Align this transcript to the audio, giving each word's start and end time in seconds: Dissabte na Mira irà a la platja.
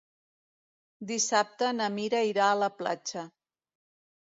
Dissabte 1.11 1.69
na 1.77 1.91
Mira 1.99 2.23
irà 2.31 2.49
a 2.55 2.59
la 2.65 2.73
platja. 2.83 3.29